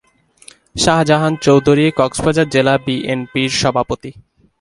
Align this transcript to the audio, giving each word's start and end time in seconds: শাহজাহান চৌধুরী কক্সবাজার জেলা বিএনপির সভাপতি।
শাহজাহান 0.75 1.33
চৌধুরী 1.45 1.85
কক্সবাজার 1.99 2.47
জেলা 2.49 2.73
বিএনপির 2.85 3.51
সভাপতি। 3.61 4.11